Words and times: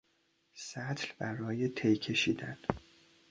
سطل 0.53 1.07
برای 1.19 1.67
تی 1.69 1.97
کشیدن 1.97 2.57